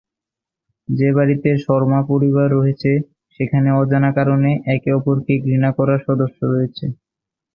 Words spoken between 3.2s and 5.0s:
সেখানে অজানা কারণে একে